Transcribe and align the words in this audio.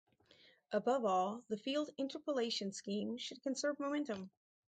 Above 0.71 1.05
all, 1.05 1.43
the 1.47 1.57
field 1.57 1.91
interpolation 1.95 2.71
scheme 2.71 3.19
should 3.19 3.43
conserve 3.43 3.79
momentum. 3.79 4.31